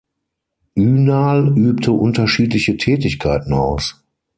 [0.75, 4.03] Ünal übte unterschiedliche Tätigkeiten aus.